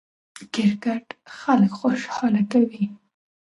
کرکټ 0.53 1.05
خلک 1.37 1.71
خوشحاله 1.79 2.41
کوي. 2.51 2.85